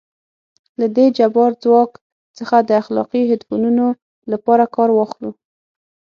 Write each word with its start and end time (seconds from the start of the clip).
له 0.79 0.87
دې 0.95 1.05
جبار 1.17 1.51
ځواک 1.63 1.91
څخه 2.37 2.57
د 2.61 2.69
اخلاقي 2.81 3.21
هدفونو 3.31 3.85
لپاره 4.31 4.63
کار 4.75 4.89
واخلو. 4.93 5.31